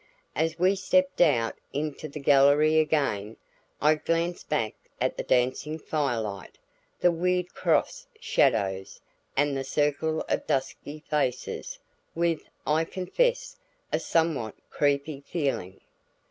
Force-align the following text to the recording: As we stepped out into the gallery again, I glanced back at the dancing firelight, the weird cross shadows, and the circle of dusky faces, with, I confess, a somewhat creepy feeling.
As 0.35 0.57
we 0.57 0.75
stepped 0.75 1.21
out 1.21 1.59
into 1.73 2.07
the 2.07 2.19
gallery 2.19 2.79
again, 2.79 3.37
I 3.79 3.93
glanced 3.93 4.49
back 4.49 4.73
at 4.99 5.15
the 5.15 5.21
dancing 5.21 5.77
firelight, 5.77 6.57
the 6.99 7.11
weird 7.11 7.53
cross 7.53 8.07
shadows, 8.19 8.99
and 9.37 9.55
the 9.55 9.63
circle 9.63 10.25
of 10.27 10.47
dusky 10.47 11.03
faces, 11.07 11.77
with, 12.15 12.49
I 12.65 12.83
confess, 12.83 13.57
a 13.93 13.99
somewhat 13.99 14.55
creepy 14.71 15.19
feeling. 15.21 15.79